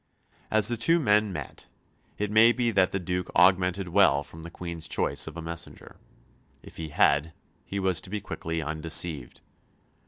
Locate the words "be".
2.53-2.71, 8.09-8.19